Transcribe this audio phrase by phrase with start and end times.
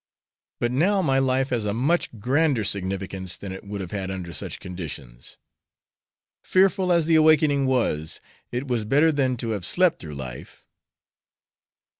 [0.59, 4.33] But now my life has a much grander significance than it would have had under
[4.33, 5.37] such conditions.
[6.41, 8.19] Fearful as the awakening was,
[8.51, 10.65] it was better than to have slept through life."